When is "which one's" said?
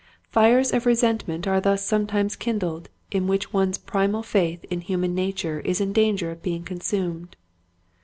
3.27-3.77